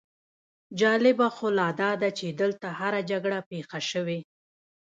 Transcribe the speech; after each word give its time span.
جالبه 0.79 1.27
خو 1.35 1.47
لا 1.59 1.69
داده 1.81 2.09
چې 2.17 2.27
دلته 2.41 2.67
هره 2.79 3.01
جګړه 3.11 3.39
پېښه 3.49 3.79
شوې. 3.91 4.19